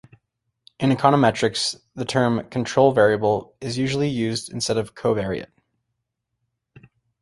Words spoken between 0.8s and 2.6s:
econometrics, the term